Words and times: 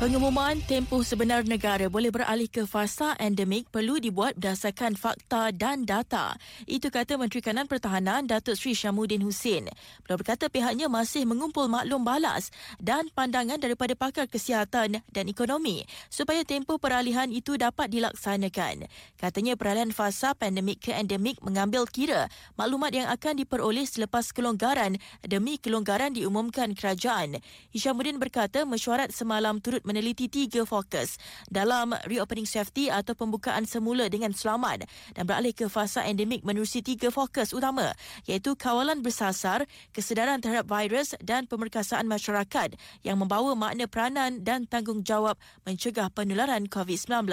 Pengumuman 0.00 0.56
tempoh 0.64 1.04
sebenar 1.04 1.44
negara 1.44 1.84
boleh 1.92 2.08
beralih 2.08 2.48
ke 2.48 2.64
fasa 2.64 3.12
endemik 3.20 3.68
perlu 3.68 4.00
dibuat 4.00 4.32
berdasarkan 4.32 4.96
fakta 4.96 5.52
dan 5.52 5.84
data. 5.84 6.40
Itu 6.64 6.88
kata 6.88 7.20
Menteri 7.20 7.44
Kanan 7.44 7.68
Pertahanan 7.68 8.24
Datuk 8.24 8.56
Seri 8.56 8.72
Syamuddin 8.72 9.20
Hussein. 9.20 9.68
Beliau 10.00 10.16
berkata 10.16 10.48
pihaknya 10.48 10.88
masih 10.88 11.28
mengumpul 11.28 11.68
maklum 11.68 12.00
balas 12.00 12.48
dan 12.80 13.12
pandangan 13.12 13.60
daripada 13.60 13.92
pakar 13.92 14.24
kesihatan 14.24 15.04
dan 15.04 15.24
ekonomi 15.28 15.84
supaya 16.08 16.48
tempoh 16.48 16.80
peralihan 16.80 17.28
itu 17.28 17.60
dapat 17.60 17.92
dilaksanakan. 17.92 18.88
Katanya 19.20 19.52
peralihan 19.60 19.92
fasa 19.92 20.32
pandemik 20.32 20.80
ke 20.80 20.96
endemik 20.96 21.36
mengambil 21.44 21.84
kira 21.84 22.32
maklumat 22.56 22.96
yang 22.96 23.12
akan 23.12 23.36
diperoleh 23.36 23.84
selepas 23.84 24.32
kelonggaran 24.32 24.96
demi 25.28 25.60
kelonggaran 25.60 26.16
diumumkan 26.16 26.72
kerajaan. 26.72 27.44
Hishamuddin 27.68 28.16
berkata 28.16 28.64
mesyuarat 28.64 29.12
semalam 29.12 29.60
turut 29.60 29.84
meneliti 29.90 30.30
tiga 30.30 30.62
fokus 30.62 31.18
dalam 31.50 31.90
reopening 32.06 32.46
safety 32.46 32.86
atau 32.86 33.18
pembukaan 33.18 33.66
semula 33.66 34.06
dengan 34.06 34.30
selamat 34.30 34.86
dan 35.18 35.26
beralih 35.26 35.50
ke 35.50 35.66
fasa 35.66 36.06
endemik 36.06 36.46
menerusi 36.46 36.78
tiga 36.78 37.10
fokus 37.10 37.50
utama 37.50 37.90
iaitu 38.30 38.54
kawalan 38.54 39.02
bersasar, 39.02 39.66
kesedaran 39.90 40.38
terhadap 40.38 40.70
virus 40.70 41.18
dan 41.18 41.50
pemerkasaan 41.50 42.06
masyarakat 42.06 42.78
yang 43.02 43.18
membawa 43.18 43.58
makna 43.58 43.90
peranan 43.90 44.46
dan 44.46 44.70
tanggungjawab 44.70 45.34
mencegah 45.66 46.06
penularan 46.14 46.70
COVID-19. 46.70 47.26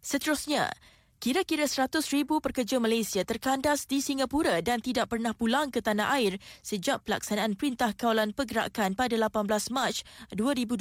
Seterusnya, 0.00 0.72
Kira-kira 1.16 1.64
100 1.64 2.12
ribu 2.12 2.44
pekerja 2.44 2.76
Malaysia 2.76 3.24
terkandas 3.24 3.88
di 3.88 4.04
Singapura 4.04 4.60
dan 4.60 4.84
tidak 4.84 5.08
pernah 5.16 5.32
pulang 5.32 5.72
ke 5.72 5.80
tanah 5.80 6.12
air 6.12 6.36
sejak 6.60 7.08
pelaksanaan 7.08 7.56
Perintah 7.56 7.96
Kawalan 7.96 8.36
Pergerakan 8.36 8.92
pada 8.92 9.16
18 9.16 9.48
Mac 9.72 10.04
2020. 10.36 10.76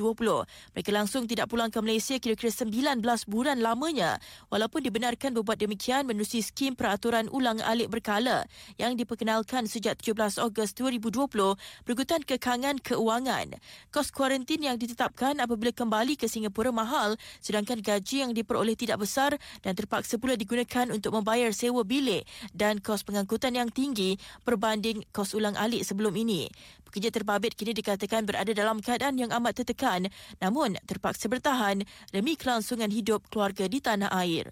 Mereka 0.75 0.91
langsung 0.91 1.23
tidak 1.23 1.47
pulang 1.47 1.71
ke 1.71 1.79
Malaysia 1.79 2.19
kira-kira 2.19 2.51
19 2.51 2.99
bulan 3.31 3.63
lamanya 3.63 4.19
walaupun 4.51 4.83
dibenarkan 4.83 5.39
berbuat 5.39 5.55
demikian 5.55 6.03
menerusi 6.03 6.43
skim 6.43 6.75
peraturan 6.75 7.31
ulang 7.31 7.63
alik 7.63 7.87
berkala 7.87 8.43
yang 8.75 8.99
diperkenalkan 8.99 9.71
sejak 9.71 9.95
17 10.03 10.43
Ogos 10.43 10.75
2020 10.75 11.87
berikutan 11.87 12.19
kekangan 12.27 12.83
keuangan. 12.83 13.55
Kos 13.87 14.11
kuarantin 14.11 14.67
yang 14.67 14.75
ditetapkan 14.75 15.39
apabila 15.39 15.71
kembali 15.71 16.19
ke 16.19 16.27
Singapura 16.27 16.75
mahal 16.75 17.15
sedangkan 17.39 17.79
gaji 17.79 18.27
yang 18.27 18.35
diperoleh 18.35 18.75
tidak 18.75 18.99
besar 18.99 19.39
dan 19.63 19.79
terpaksa 19.79 20.19
pula 20.25 20.33
digunakan 20.33 20.89
untuk 20.89 21.13
membayar 21.13 21.53
sewa 21.53 21.85
bilik 21.85 22.25
dan 22.49 22.81
kos 22.81 23.05
pengangkutan 23.05 23.53
yang 23.53 23.69
tinggi 23.69 24.17
berbanding 24.41 25.05
kos 25.13 25.37
ulang 25.37 25.53
alik 25.53 25.85
sebelum 25.85 26.17
ini. 26.17 26.49
Pekerja 26.81 27.13
terbabit 27.13 27.53
kini 27.53 27.77
dikatakan 27.77 28.25
berada 28.25 28.49
dalam 28.57 28.81
keadaan 28.81 29.21
yang 29.21 29.29
amat 29.37 29.61
tertekan 29.61 30.09
namun 30.41 30.81
terpaksa 30.89 31.29
bertahan 31.29 31.85
demi 32.09 32.33
kelangsungan 32.33 32.89
hidup 32.89 33.29
keluarga 33.29 33.69
di 33.69 33.77
tanah 33.77 34.09
air. 34.17 34.49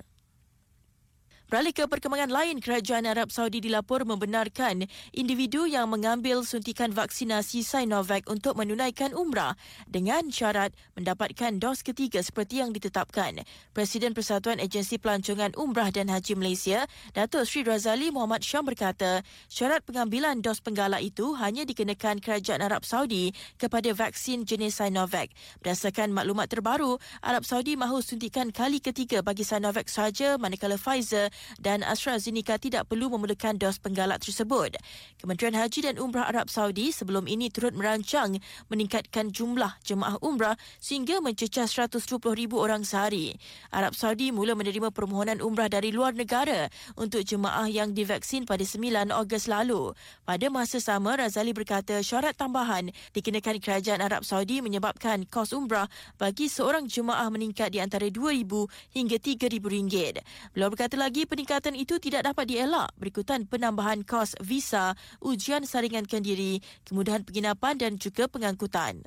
Beralih 1.51 1.75
ke 1.75 1.83
perkembangan 1.85 2.31
lain, 2.31 2.63
Kerajaan 2.63 3.03
Arab 3.03 3.27
Saudi 3.27 3.59
dilapor 3.59 4.07
membenarkan 4.07 4.87
individu 5.11 5.67
yang 5.67 5.91
mengambil 5.91 6.39
suntikan 6.47 6.95
vaksinasi 6.95 7.67
Sinovac 7.67 8.23
untuk 8.31 8.55
menunaikan 8.55 9.11
umrah 9.11 9.59
dengan 9.83 10.31
syarat 10.31 10.71
mendapatkan 10.95 11.59
dos 11.59 11.83
ketiga 11.83 12.23
seperti 12.23 12.63
yang 12.63 12.71
ditetapkan. 12.71 13.43
Presiden 13.75 14.15
Persatuan 14.15 14.63
Agensi 14.63 14.95
Pelancongan 14.95 15.51
Umrah 15.59 15.91
dan 15.91 16.07
Haji 16.07 16.39
Malaysia, 16.39 16.87
Datuk 17.11 17.43
Sri 17.43 17.67
Razali 17.67 18.07
Muhammad 18.07 18.39
Syam 18.39 18.63
berkata, 18.63 19.19
syarat 19.51 19.83
pengambilan 19.83 20.39
dos 20.39 20.63
penggalak 20.63 21.03
itu 21.03 21.35
hanya 21.35 21.67
dikenakan 21.67 22.23
Kerajaan 22.23 22.63
Arab 22.63 22.87
Saudi 22.87 23.35
kepada 23.59 23.91
vaksin 23.91 24.47
jenis 24.47 24.79
Sinovac. 24.79 25.27
Berdasarkan 25.59 26.15
maklumat 26.15 26.47
terbaru, 26.47 26.95
Arab 27.19 27.43
Saudi 27.43 27.75
mahu 27.75 27.99
suntikan 27.99 28.47
kali 28.53 28.79
ketiga 28.79 29.19
bagi 29.19 29.43
Sinovac 29.43 29.91
sahaja 29.91 30.39
manakala 30.39 30.79
Pfizer 30.79 31.32
dan 31.59 31.85
AstraZeneca 31.85 32.57
tidak 32.57 32.89
perlu 32.89 33.11
memerlukan 33.13 33.55
dos 33.57 33.77
penggalak 33.79 34.21
tersebut. 34.23 34.77
Kementerian 35.19 35.55
Haji 35.57 35.79
dan 35.91 35.95
Umrah 36.01 36.29
Arab 36.29 36.47
Saudi 36.49 36.89
sebelum 36.89 37.25
ini 37.29 37.49
turut 37.53 37.75
merancang 37.75 38.37
meningkatkan 38.67 39.29
jumlah 39.29 39.77
jemaah 39.83 40.17
umrah 40.23 40.55
sehingga 40.79 41.19
mencecah 41.19 41.67
120,000 41.67 42.23
orang 42.55 42.81
sehari. 42.87 43.35
Arab 43.69 43.93
Saudi 43.97 44.29
mula 44.31 44.55
menerima 44.55 44.89
permohonan 44.89 45.43
umrah 45.43 45.67
dari 45.67 45.91
luar 45.91 46.15
negara 46.15 46.69
untuk 46.95 47.21
jemaah 47.25 47.67
yang 47.67 47.91
divaksin 47.91 48.47
pada 48.47 48.63
9 48.63 49.11
Ogos 49.13 49.45
lalu. 49.49 49.91
Pada 50.23 50.47
masa 50.47 50.79
sama, 50.79 51.19
Razali 51.19 51.51
berkata 51.51 51.99
syarat 51.99 52.35
tambahan 52.37 52.89
dikenakan 53.13 53.59
kerajaan 53.59 54.01
Arab 54.01 54.23
Saudi 54.27 54.59
menyebabkan 54.59 55.27
kos 55.27 55.51
umrah 55.51 55.87
bagi 56.17 56.47
seorang 56.47 56.87
jemaah 56.87 57.27
meningkat 57.29 57.73
di 57.73 57.79
antara 57.79 58.07
RM2,000 58.07 58.51
hingga 58.95 59.17
RM3,000. 59.19 60.21
Beliau 60.53 60.69
berkata 60.69 60.95
lagi 60.99 61.22
peningkatan 61.25 61.73
itu 61.73 61.99
tidak 61.99 62.27
dapat 62.29 62.49
dielak 62.51 62.91
berikutan 62.99 63.47
penambahan 63.47 64.03
kos 64.03 64.35
visa, 64.43 64.95
ujian 65.23 65.63
saringan 65.67 66.05
kendiri, 66.05 66.59
kemudahan 66.85 67.23
penginapan 67.23 67.75
dan 67.79 67.95
juga 67.99 68.29
pengangkutan. 68.29 69.03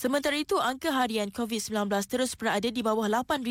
Sementara 0.00 0.32
itu, 0.32 0.56
angka 0.56 0.96
harian 0.96 1.28
COVID-19 1.28 1.92
terus 2.08 2.32
berada 2.32 2.72
di 2.72 2.80
bawah 2.80 3.04
8,000 3.04 3.44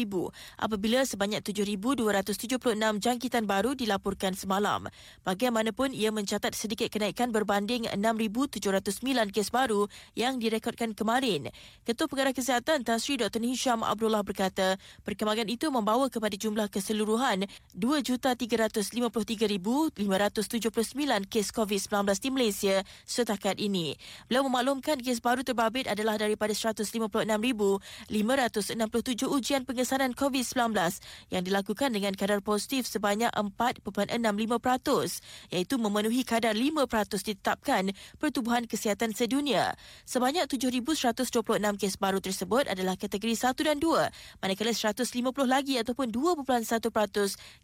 apabila 0.57 1.05
sebanyak 1.05 1.45
7,276 1.45 2.57
jangkitan 2.97 3.45
baru 3.45 3.77
dilaporkan 3.77 4.33
semalam. 4.33 4.89
Bagaimanapun, 5.21 5.93
ia 5.93 6.09
mencatat 6.09 6.57
sedikit 6.57 6.89
kenaikan 6.89 7.29
berbanding 7.29 7.85
6,709 7.93 9.29
kes 9.29 9.53
baru 9.53 9.85
yang 10.17 10.41
direkodkan 10.41 10.97
kemarin. 10.97 11.53
Ketua 11.85 12.09
Pengarah 12.09 12.33
Kesihatan 12.33 12.81
Tan 12.81 12.97
Sri 12.97 13.21
Dr. 13.21 13.45
Hisham 13.45 13.85
Abdullah 13.85 14.25
berkata, 14.25 14.81
perkembangan 15.05 15.53
itu 15.53 15.69
membawa 15.69 16.09
kepada 16.09 16.33
jumlah 16.33 16.65
keseluruhan 16.73 17.45
2,353,579 17.77 20.01
kes 21.29 21.53
COVID-19 21.53 21.93
di 22.17 22.29
Malaysia 22.33 22.81
setakat 23.05 23.61
ini. 23.61 23.93
Beliau 24.25 24.49
memaklumkan 24.49 24.97
kes 24.97 25.21
baru 25.21 25.45
terbabit 25.45 25.85
adalah 25.85 26.17
dari 26.17 26.38
daripada 26.39 26.55
156,567 26.55 27.83
ujian 29.27 29.67
pengesanan 29.67 30.15
COVID-19 30.15 30.71
yang 31.35 31.43
dilakukan 31.43 31.91
dengan 31.91 32.15
kadar 32.15 32.39
positif 32.39 32.87
sebanyak 32.87 33.27
4.65% 33.35 34.23
iaitu 35.51 35.75
memenuhi 35.75 36.23
kadar 36.23 36.55
5% 36.55 36.87
ditetapkan 37.19 37.91
Pertubuhan 38.23 38.63
Kesihatan 38.71 39.11
Sedunia. 39.11 39.75
Sebanyak 40.07 40.47
7,126 40.47 41.27
kes 41.75 41.99
baru 41.99 42.23
tersebut 42.23 42.71
adalah 42.71 42.95
kategori 42.95 43.35
1 43.35 43.59
dan 43.59 43.83
2 43.83 44.39
manakala 44.39 44.71
150 44.71 45.11
lagi 45.43 45.75
ataupun 45.75 46.07
2.1% 46.07 46.87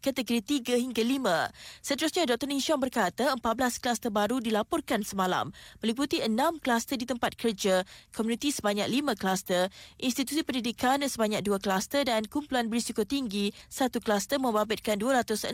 kategori 0.04 0.42
3 0.44 0.84
hingga 0.84 1.00
5. 1.00 1.80
Seterusnya 1.80 2.28
Dr. 2.28 2.52
Nisham 2.52 2.84
berkata 2.84 3.32
14 3.40 3.80
kluster 3.80 4.12
baru 4.12 4.44
dilaporkan 4.44 5.08
semalam 5.08 5.56
meliputi 5.80 6.20
6 6.20 6.60
kluster 6.60 7.00
di 7.00 7.08
tempat 7.08 7.40
kerja, 7.40 7.88
komuniti 8.12 8.52
sebanyak 8.66 8.90
lima 8.90 9.14
kluster, 9.14 9.70
institusi 10.02 10.42
pendidikan 10.42 10.98
sebanyak 11.06 11.46
dua 11.46 11.62
kluster 11.62 12.02
dan 12.02 12.26
kumpulan 12.26 12.66
berisiko 12.66 13.06
tinggi 13.06 13.54
satu 13.70 14.02
kluster 14.02 14.42
membabitkan 14.42 14.98
266 14.98 15.54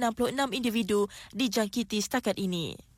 individu 0.56 1.12
dijangkiti 1.36 2.00
setakat 2.00 2.40
ini. 2.40 2.91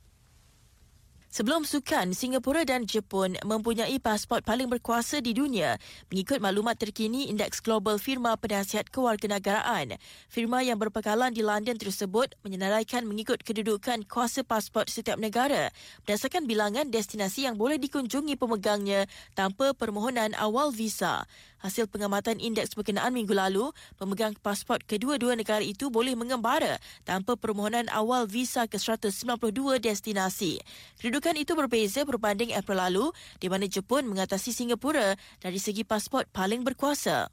Sebelum 1.34 1.66
sukan, 1.66 2.14
Singapura 2.14 2.62
dan 2.62 2.86
Jepun 2.86 3.34
mempunyai 3.42 3.98
pasport 3.98 4.46
paling 4.46 4.70
berkuasa 4.70 5.18
di 5.18 5.34
dunia 5.34 5.82
mengikut 6.14 6.38
maklumat 6.38 6.78
terkini 6.78 7.26
Indeks 7.26 7.58
Global 7.58 7.98
Firma 7.98 8.38
Penasihat 8.38 8.94
Kewarganegaraan. 8.94 9.98
Firma 10.30 10.62
yang 10.62 10.78
berpekalan 10.78 11.34
di 11.34 11.42
London 11.42 11.74
tersebut 11.82 12.38
menyenaraikan 12.46 13.10
mengikut 13.10 13.42
kedudukan 13.42 14.06
kuasa 14.06 14.46
pasport 14.46 14.94
setiap 14.94 15.18
negara 15.18 15.74
berdasarkan 16.06 16.46
bilangan 16.46 16.94
destinasi 16.94 17.50
yang 17.50 17.58
boleh 17.58 17.82
dikunjungi 17.82 18.38
pemegangnya 18.38 19.10
tanpa 19.34 19.74
permohonan 19.74 20.38
awal 20.38 20.70
visa. 20.70 21.26
Hasil 21.64 21.88
pengamatan 21.88 22.44
indeks 22.44 22.76
berkenaan 22.76 23.16
minggu 23.16 23.32
lalu, 23.32 23.72
pemegang 23.96 24.36
pasport 24.36 24.84
kedua-dua 24.84 25.40
negara 25.40 25.64
itu 25.64 25.88
boleh 25.88 26.12
mengembara 26.12 26.76
tanpa 27.08 27.40
permohonan 27.40 27.88
awal 27.88 28.28
visa 28.28 28.68
ke 28.68 28.76
192 28.76 29.80
destinasi. 29.80 30.60
Kedudukan 31.00 31.23
itu 31.32 31.56
berbeza 31.56 32.04
berbanding 32.04 32.52
April 32.52 32.84
lalu 32.84 33.06
di 33.40 33.48
mana 33.48 33.64
Jepun 33.64 34.04
mengatasi 34.12 34.52
Singapura 34.52 35.16
dari 35.40 35.64
segi 35.64 35.88
pasport 35.88 36.28
paling 36.28 36.68
berkuasa. 36.68 37.32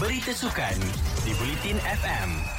Berita 0.00 0.32
Sukan 0.32 0.78
di 1.28 1.32
Bulletin 1.36 1.76
FM. 1.76 2.57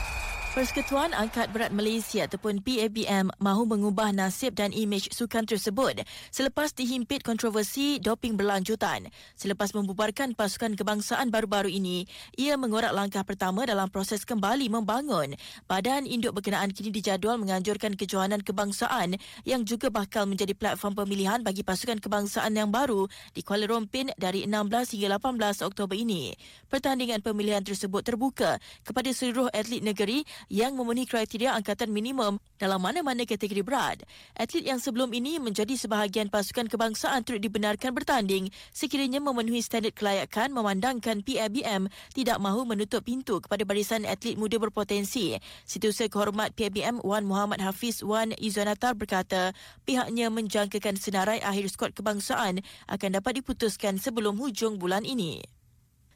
Persekutuan 0.50 1.14
Angkat 1.14 1.54
Berat 1.54 1.70
Malaysia 1.70 2.26
ataupun 2.26 2.66
PABM 2.66 3.30
mahu 3.38 3.70
mengubah 3.70 4.10
nasib 4.10 4.58
dan 4.58 4.74
imej 4.74 5.14
sukan 5.14 5.46
tersebut 5.46 6.02
selepas 6.34 6.74
dihimpit 6.74 7.22
kontroversi 7.22 8.02
doping 8.02 8.34
berlanjutan. 8.34 9.14
Selepas 9.38 9.78
membubarkan 9.78 10.34
pasukan 10.34 10.74
kebangsaan 10.74 11.30
baru-baru 11.30 11.70
ini, 11.70 12.10
ia 12.34 12.58
mengorak 12.58 12.98
langkah 12.98 13.22
pertama 13.22 13.62
dalam 13.70 13.94
proses 13.94 14.26
kembali 14.26 14.74
membangun. 14.74 15.38
Badan 15.70 16.10
Induk 16.10 16.42
Berkenaan 16.42 16.74
kini 16.74 16.90
dijadual 16.90 17.38
menganjurkan 17.38 17.94
kejohanan 17.94 18.42
kebangsaan 18.42 19.22
yang 19.46 19.62
juga 19.70 19.94
bakal 19.94 20.26
menjadi 20.26 20.58
platform 20.58 20.98
pemilihan 20.98 21.46
bagi 21.46 21.62
pasukan 21.62 22.02
kebangsaan 22.02 22.58
yang 22.58 22.74
baru 22.74 23.06
di 23.38 23.46
Kuala 23.46 23.70
Lumpur 23.70 24.10
dari 24.18 24.50
16 24.50 24.98
hingga 24.98 25.22
18 25.22 25.62
Oktober 25.62 25.94
ini. 25.94 26.34
Pertandingan 26.74 27.22
pemilihan 27.22 27.62
tersebut 27.62 28.02
terbuka 28.02 28.58
kepada 28.82 29.14
seluruh 29.14 29.46
atlet 29.54 29.86
negeri 29.86 30.26
yang 30.48 30.80
memenuhi 30.80 31.04
kriteria 31.04 31.52
angkatan 31.60 31.92
minimum 31.92 32.40
dalam 32.56 32.80
mana-mana 32.80 33.28
kategori 33.28 33.60
berat. 33.60 34.08
Atlet 34.40 34.64
yang 34.64 34.80
sebelum 34.80 35.12
ini 35.12 35.36
menjadi 35.44 35.76
sebahagian 35.76 36.32
pasukan 36.32 36.72
kebangsaan 36.72 37.28
turut 37.28 37.44
dibenarkan 37.44 37.92
bertanding 37.92 38.48
sekiranya 38.72 39.20
memenuhi 39.20 39.60
standard 39.60 39.92
kelayakan 39.92 40.56
memandangkan 40.56 41.20
PABM 41.20 41.92
tidak 42.16 42.40
mahu 42.40 42.64
menutup 42.64 43.04
pintu 43.04 43.44
kepada 43.44 43.68
barisan 43.68 44.08
atlet 44.08 44.40
muda 44.40 44.56
berpotensi. 44.56 45.36
Setiausaha 45.68 46.08
kehormat 46.08 46.56
PABM 46.56 47.04
Wan 47.04 47.28
Muhammad 47.28 47.60
Hafiz 47.60 48.00
Wan 48.00 48.32
Izzuanatar 48.40 48.96
berkata 48.96 49.52
pihaknya 49.84 50.32
menjangkakan 50.32 50.96
senarai 50.96 51.44
akhir 51.44 51.68
skuad 51.74 51.92
kebangsaan 51.98 52.64
akan 52.88 53.10
dapat 53.20 53.44
diputuskan 53.44 53.98
sebelum 54.00 54.38
hujung 54.38 54.78
bulan 54.78 55.04
ini. 55.04 55.59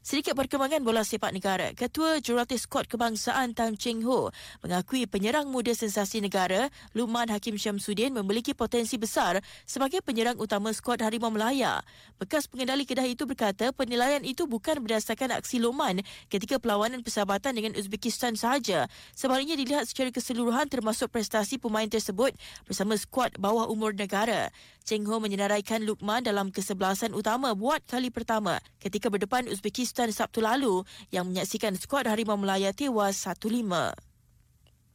Sedikit 0.03 0.35
perkembangan 0.35 0.83
bola 0.83 1.07
sepak 1.07 1.31
negara. 1.31 1.71
Ketua 1.71 2.19
Jurulatih 2.19 2.59
Skot 2.59 2.91
Kebangsaan 2.91 3.55
Tan 3.55 3.79
Cheng 3.79 4.03
Ho 4.03 4.35
mengakui 4.59 5.07
penyerang 5.07 5.47
muda 5.47 5.71
sensasi 5.71 6.19
negara 6.19 6.67
Luman 6.91 7.31
Hakim 7.31 7.55
Syamsuddin 7.55 8.11
memiliki 8.11 8.51
potensi 8.51 8.99
besar 8.99 9.39
sebagai 9.63 10.03
penyerang 10.03 10.35
utama 10.43 10.75
skuad 10.75 10.99
Harimau 10.99 11.31
Melaya. 11.31 11.79
Bekas 12.19 12.51
pengendali 12.51 12.83
kedah 12.83 13.07
itu 13.07 13.23
berkata 13.23 13.71
penilaian 13.71 14.19
itu 14.27 14.43
bukan 14.43 14.83
berdasarkan 14.83 15.39
aksi 15.39 15.63
Luman 15.63 16.03
ketika 16.27 16.59
perlawanan 16.59 16.99
persahabatan 16.99 17.55
dengan 17.55 17.71
Uzbekistan 17.79 18.35
sahaja. 18.35 18.91
Sebaliknya 19.15 19.55
dilihat 19.55 19.87
secara 19.87 20.11
keseluruhan 20.11 20.67
termasuk 20.67 21.15
prestasi 21.15 21.55
pemain 21.55 21.87
tersebut 21.87 22.35
bersama 22.67 22.99
skuad 22.99 23.39
bawah 23.39 23.71
umur 23.71 23.95
negara. 23.95 24.51
Cheng 24.83 25.07
Ho 25.07 25.23
menyenaraikan 25.23 25.87
Lukman 25.87 26.27
dalam 26.27 26.51
kesebelasan 26.51 27.15
utama 27.15 27.55
buat 27.55 27.79
kali 27.87 28.11
pertama 28.11 28.59
ketika 28.83 29.07
berdepan 29.07 29.47
Uzbekistan 29.47 30.11
Sabtu 30.11 30.43
lalu 30.43 30.83
yang 31.07 31.23
menyaksikan 31.23 31.71
skuad 31.79 32.03
Harimau 32.03 32.35
Melaya 32.35 32.75
tewas 32.75 33.15
1-5. 33.23 34.12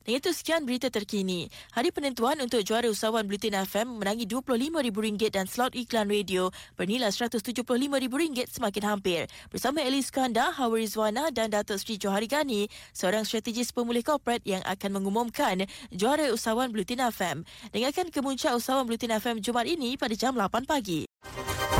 Dan 0.08 0.24
itu 0.24 0.32
sekian 0.32 0.64
berita 0.64 0.88
terkini. 0.88 1.52
Hari 1.76 1.92
penentuan 1.92 2.40
untuk 2.40 2.64
juara 2.64 2.88
usahawan 2.88 3.28
Bulletin 3.28 3.60
FM 3.60 4.00
menangi 4.00 4.24
RM25,000 4.24 5.28
dan 5.28 5.44
slot 5.44 5.76
iklan 5.76 6.08
radio 6.08 6.48
bernilai 6.80 7.12
RM175,000 7.12 8.48
semakin 8.48 8.84
hampir. 8.88 9.28
Bersama 9.52 9.84
Elis 9.84 10.08
Kanda, 10.08 10.48
Hawa 10.56 10.80
Rizwana 10.80 11.28
dan 11.28 11.52
Datuk 11.52 11.76
Seri 11.76 12.00
Johari 12.00 12.24
Gani, 12.24 12.72
seorang 12.96 13.28
strategis 13.28 13.68
pemulih 13.68 14.00
korporat 14.00 14.40
yang 14.48 14.64
akan 14.64 14.96
mengumumkan 14.96 15.68
juara 15.92 16.32
usahawan 16.32 16.72
Bulletin 16.72 17.04
FM. 17.04 17.44
Dengarkan 17.76 18.08
kemuncak 18.08 18.56
usahawan 18.56 18.88
Bulletin 18.88 19.12
FM 19.12 19.44
Jumaat 19.44 19.68
ini 19.68 20.00
pada 20.00 20.16
jam 20.16 20.32
8 20.32 20.64
pagi. 20.64 21.04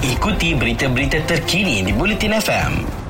Ikuti 0.04 0.52
berita-berita 0.52 1.24
terkini 1.24 1.80
di 1.80 1.96
Bulletin 1.96 2.36
FM. 2.36 3.07